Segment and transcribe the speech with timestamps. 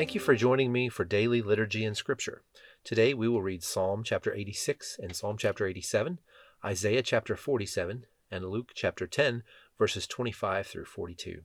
[0.00, 2.40] Thank you for joining me for daily liturgy and scripture.
[2.84, 6.20] Today we will read Psalm chapter 86 and Psalm chapter 87,
[6.64, 9.42] Isaiah chapter 47, and Luke chapter 10,
[9.78, 11.42] verses 25 through 42.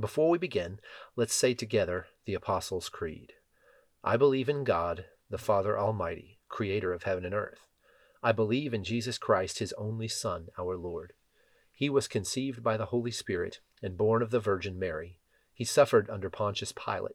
[0.00, 0.80] Before we begin,
[1.14, 3.34] let's say together the Apostles' Creed.
[4.02, 7.68] I believe in God, the Father Almighty, creator of heaven and earth.
[8.24, 11.12] I believe in Jesus Christ, his only Son, our Lord.
[11.72, 15.20] He was conceived by the Holy Spirit and born of the Virgin Mary.
[15.54, 17.14] He suffered under Pontius Pilate,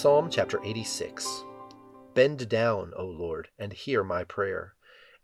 [0.00, 1.42] Psalm chapter 86
[2.14, 4.74] Bend down, O Lord, and hear my prayer.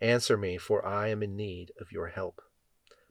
[0.00, 2.42] Answer me, for I am in need of your help.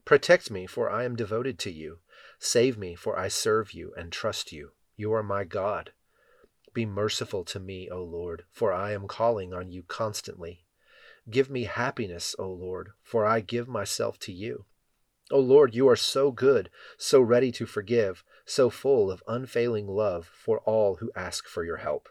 [0.04, 2.00] Protect me, for I am devoted to you.
[2.38, 4.72] Save me, for I serve you and trust you.
[4.94, 5.92] You are my God.
[6.74, 10.66] Be merciful to me, O Lord, for I am calling on you constantly.
[11.30, 14.66] Give me happiness, O Lord, for I give myself to you.
[15.30, 20.30] O Lord, you are so good, so ready to forgive, so full of unfailing love
[20.34, 22.08] for all who ask for your help.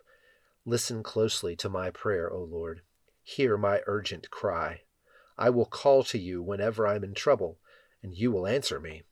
[0.65, 2.81] Listen closely to my prayer, O Lord.
[3.23, 4.81] Hear my urgent cry.
[5.37, 7.59] I will call to you whenever I am in trouble,
[8.01, 9.03] and you will answer me.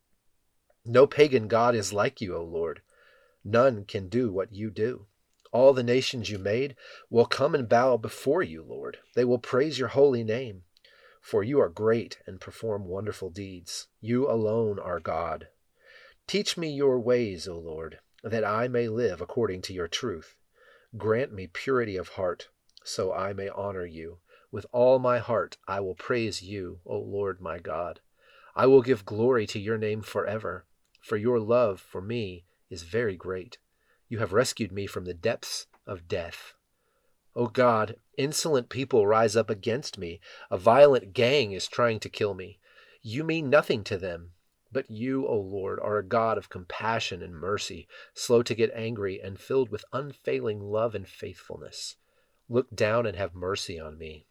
[0.86, 2.82] No pagan god is like you, O Lord.
[3.44, 5.08] None can do what you do.
[5.52, 6.76] All the nations you made
[7.10, 8.98] will come and bow before you, Lord.
[9.16, 10.64] They will praise your holy name.
[11.22, 13.88] For you are great and perform wonderful deeds.
[14.00, 15.48] You alone are God.
[16.32, 20.38] Teach me your ways, O Lord, that I may live according to your truth.
[20.96, 22.48] Grant me purity of heart,
[22.86, 24.20] so I may honor you.
[24.50, 28.00] With all my heart I will praise you, O Lord my God.
[28.56, 30.66] I will give glory to your name forever,
[31.02, 33.58] for your love for me is very great.
[34.08, 36.54] You have rescued me from the depths of death.
[37.36, 40.22] O God, insolent people rise up against me.
[40.50, 42.62] A violent gang is trying to kill me.
[43.02, 44.32] You mean nothing to them.
[44.72, 49.20] But you, O Lord, are a God of compassion and mercy, slow to get angry,
[49.20, 51.98] and filled with unfailing love and faithfulness.
[52.48, 54.28] Look down and have mercy on me.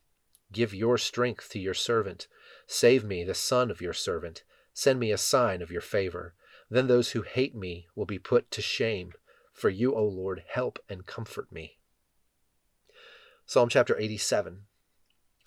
[0.52, 2.26] Give your strength to your servant.
[2.66, 4.42] Save me, the son of your servant.
[4.72, 6.34] Send me a sign of your favor.
[6.70, 9.12] Then those who hate me will be put to shame.
[9.52, 11.78] For you, O Lord, help and comfort me.
[13.44, 14.62] Psalm chapter 87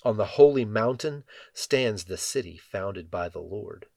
[0.04, 1.24] On the holy mountain
[1.54, 3.88] stands the city founded by the Lord.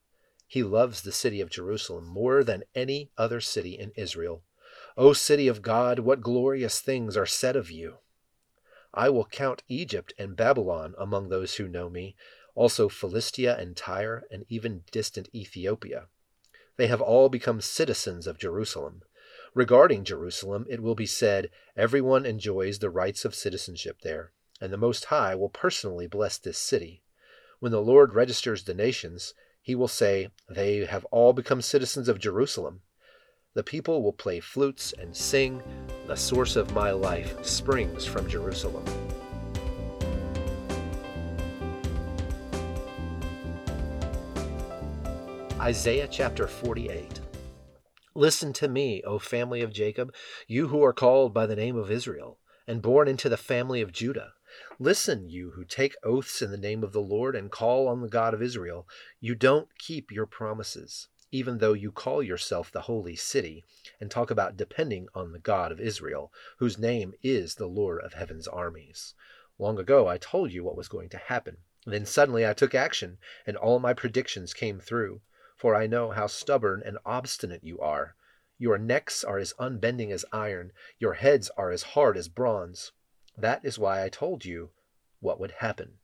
[0.47, 4.45] He loves the city of Jerusalem more than any other city in Israel.
[4.97, 7.99] O city of God, what glorious things are said of you!
[8.95, 12.17] I will count Egypt and Babylon among those who know me,
[12.55, 16.09] also Philistia and Tyre, and even distant Ethiopia.
[16.77, 19.03] They have all become citizens of Jerusalem.
[19.53, 24.79] Regarding Jerusalem, it will be said, Everyone enjoys the rights of citizenship there, and the
[24.79, 27.03] Most High will personally bless this city.
[27.59, 29.35] When the Lord registers the nations,
[29.67, 32.83] he will say, They have all become citizens of Jerusalem.
[33.55, 35.61] The people will play flutes and sing,
[36.07, 38.85] The source of my life springs from Jerusalem.
[45.59, 47.21] Isaiah chapter 48.
[48.15, 50.15] Listen to me, O family of Jacob,
[50.47, 52.39] you who are called by the name of Israel,
[52.69, 54.35] and born into the family of Judah.
[54.79, 58.09] Listen, you who take oaths in the name of the Lord and call on the
[58.09, 58.89] God of Israel.
[59.21, 63.65] You don't keep your promises, even though you call yourself the holy city
[64.01, 68.15] and talk about depending on the God of Israel, whose name is the Lord of
[68.15, 69.15] heaven's armies.
[69.59, 71.59] Long ago, I told you what was going to happen.
[71.85, 75.21] Then suddenly I took action, and all my predictions came through
[75.57, 78.15] for I know how stubborn and obstinate you are.
[78.59, 82.93] Your necks are as unbending as iron, your heads are as hard as bronze.
[83.37, 84.71] That is why I told you
[85.21, 85.99] what would happen.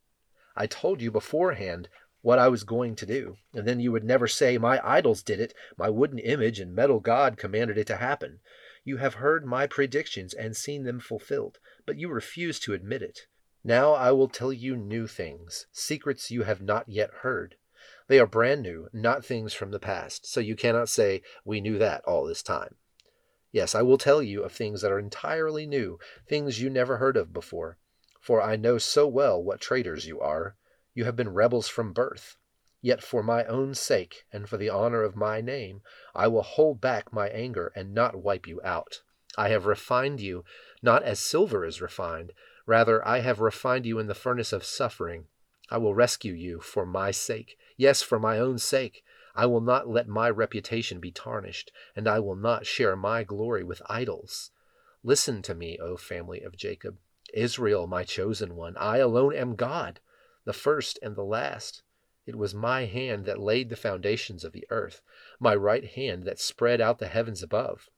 [0.55, 1.89] I told you beforehand
[2.21, 5.39] what I was going to do, and then you would never say, My idols did
[5.39, 8.39] it, my wooden image and metal god commanded it to happen.
[8.83, 13.27] You have heard my predictions and seen them fulfilled, but you refuse to admit it.
[13.63, 17.55] Now I will tell you new things, secrets you have not yet heard.
[18.07, 21.77] They are brand new, not things from the past, so you cannot say, We knew
[21.79, 22.75] that all this time.
[23.53, 27.15] Yes, I will tell you of things that are entirely new, things you never heard
[27.15, 27.77] of before.
[28.19, 30.55] For I know so well what traitors you are.
[30.95, 32.35] You have been rebels from birth.
[32.81, 35.83] Yet for my own sake, and for the honor of my name,
[36.15, 39.03] I will hold back my anger and not wipe you out.
[39.37, 40.43] I have refined you
[40.81, 42.33] not as silver is refined.
[42.65, 45.27] Rather, I have refined you in the furnace of suffering.
[45.69, 47.57] I will rescue you for my sake.
[47.77, 49.03] Yes, for my own sake.
[49.35, 53.63] I will not let my reputation be tarnished, and I will not share my glory
[53.63, 54.51] with idols.
[55.03, 56.97] Listen to me, O family of Jacob.
[57.33, 58.77] Israel, my chosen one.
[58.77, 59.99] I alone am God,
[60.45, 61.81] the first and the last.
[62.25, 65.01] It was my hand that laid the foundations of the earth,
[65.39, 67.89] my right hand that spread out the heavens above.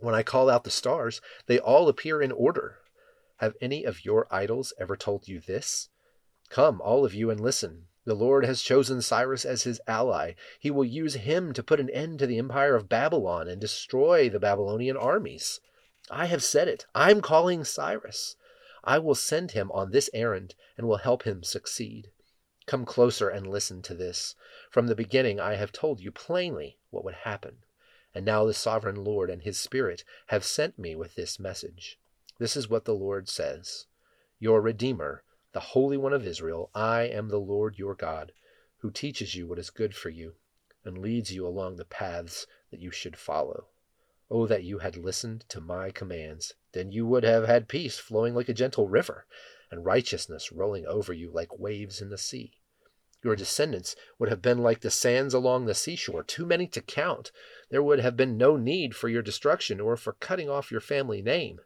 [0.00, 2.78] When I call out the stars, they all appear in order.
[3.36, 5.88] Have any of your idols ever told you this?
[6.50, 7.86] Come, all of you, and listen.
[8.06, 10.34] The Lord has chosen Cyrus as his ally.
[10.60, 14.28] He will use him to put an end to the empire of Babylon and destroy
[14.28, 15.60] the Babylonian armies.
[16.10, 16.84] I have said it.
[16.94, 18.36] I'm calling Cyrus.
[18.82, 22.10] I will send him on this errand and will help him succeed.
[22.66, 24.34] Come closer and listen to this.
[24.70, 27.64] From the beginning I have told you plainly what would happen.
[28.14, 31.98] And now the sovereign Lord and his Spirit have sent me with this message.
[32.38, 33.86] This is what the Lord says
[34.38, 35.24] Your Redeemer,
[35.54, 38.32] the Holy One of Israel, I am the Lord your God,
[38.78, 40.34] who teaches you what is good for you,
[40.84, 43.68] and leads you along the paths that you should follow.
[44.28, 46.54] Oh, that you had listened to my commands!
[46.72, 49.26] Then you would have had peace flowing like a gentle river
[49.70, 52.58] and righteousness rolling over you like waves in the sea.
[53.22, 57.30] Your descendants would have been like the sands along the seashore, too many to count.
[57.70, 61.22] There would have been no need for your destruction or for cutting off your family
[61.22, 61.60] name.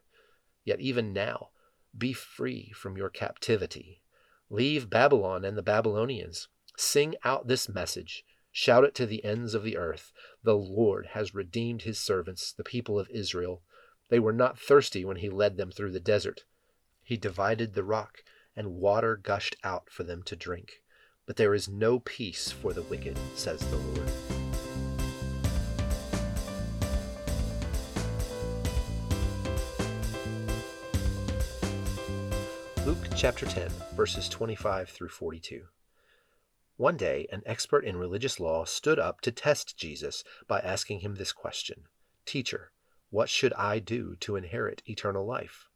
[0.63, 1.53] Yet even now,
[1.97, 4.03] be free from your captivity.
[4.51, 6.49] Leave Babylon and the Babylonians.
[6.77, 8.25] Sing out this message.
[8.53, 10.13] Shout it to the ends of the earth.
[10.43, 13.63] The Lord has redeemed his servants, the people of Israel.
[14.09, 16.45] They were not thirsty when he led them through the desert.
[17.03, 18.23] He divided the rock,
[18.57, 20.83] and water gushed out for them to drink.
[21.27, 24.38] But there is no peace for the wicked, says the Lord.
[33.19, 35.65] Chapter 10, verses 25 through 42.
[36.77, 41.17] One day, an expert in religious law stood up to test Jesus by asking him
[41.17, 41.87] this question
[42.25, 42.71] Teacher,
[43.11, 45.67] what should I do to inherit eternal life?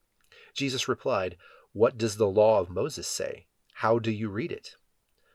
[0.54, 1.36] Jesus replied,
[1.72, 3.46] What does the law of Moses say?
[3.72, 4.76] How do you read it?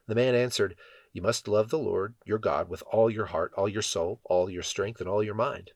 [0.07, 0.77] The man answered,
[1.11, 4.49] You must love the Lord your God with all your heart, all your soul, all
[4.49, 5.71] your strength, and all your mind,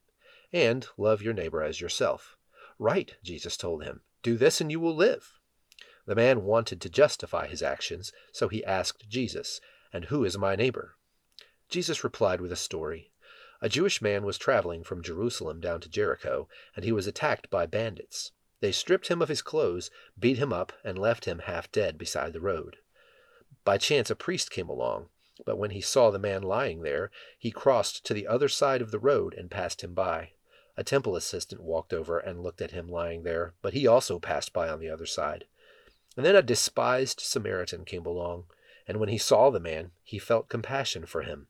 [0.53, 2.37] and love your neighbor as yourself.
[2.79, 3.99] Right, Jesus told him.
[4.23, 5.33] Do this and you will live.
[6.05, 9.61] The man wanted to justify his actions, so he asked Jesus,
[9.93, 10.95] And who is my neighbor?
[11.69, 13.11] Jesus replied with a story.
[13.61, 17.67] A Jewish man was traveling from Jerusalem down to Jericho, and he was attacked by
[17.67, 18.31] bandits.
[18.59, 22.33] They stripped him of his clothes, beat him up, and left him half dead beside
[22.33, 22.77] the road.
[23.63, 25.09] By chance a priest came along,
[25.45, 28.89] but when he saw the man lying there, he crossed to the other side of
[28.89, 30.31] the road and passed him by.
[30.77, 34.53] A temple assistant walked over and looked at him lying there, but he also passed
[34.53, 35.45] by on the other side.
[36.17, 38.45] And then a despised Samaritan came along,
[38.87, 41.47] and when he saw the man, he felt compassion for him.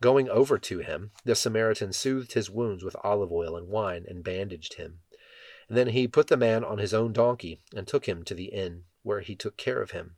[0.00, 4.24] Going over to him, the Samaritan soothed his wounds with olive oil and wine and
[4.24, 5.00] bandaged him.
[5.68, 8.84] Then he put the man on his own donkey and took him to the inn,
[9.02, 10.16] where he took care of him.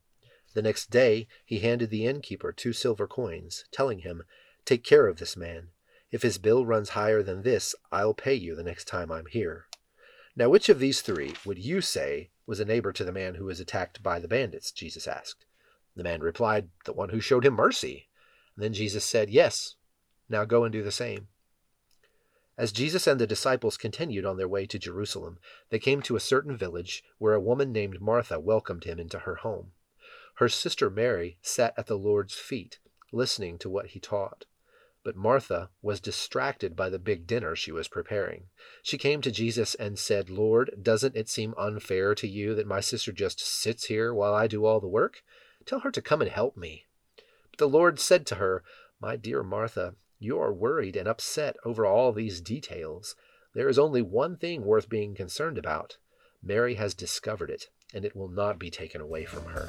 [0.54, 4.24] The next day he handed the innkeeper two silver coins, telling him,
[4.64, 5.68] Take care of this man.
[6.10, 9.66] If his bill runs higher than this, I'll pay you the next time I'm here.
[10.34, 13.46] Now, which of these three would you say was a neighbor to the man who
[13.46, 14.72] was attacked by the bandits?
[14.72, 15.46] Jesus asked.
[15.96, 18.08] The man replied, The one who showed him mercy.
[18.56, 19.76] And then Jesus said, Yes.
[20.28, 21.28] Now go and do the same.
[22.56, 25.38] As Jesus and the disciples continued on their way to Jerusalem,
[25.70, 29.36] they came to a certain village where a woman named Martha welcomed him into her
[29.36, 29.72] home.
[30.36, 32.78] Her sister Mary sat at the Lord's feet,
[33.12, 34.46] listening to what he taught.
[35.04, 38.44] But Martha was distracted by the big dinner she was preparing.
[38.82, 42.80] She came to Jesus and said, Lord, doesn't it seem unfair to you that my
[42.80, 45.22] sister just sits here while I do all the work?
[45.66, 46.86] Tell her to come and help me.
[47.50, 48.64] But the Lord said to her,
[48.98, 53.14] My dear Martha, you are worried and upset over all these details.
[53.54, 55.98] There is only one thing worth being concerned about.
[56.42, 59.68] Mary has discovered it, and it will not be taken away from her.